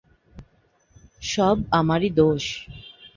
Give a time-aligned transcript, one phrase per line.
[1.21, 2.43] সব আমার-ই দোষ।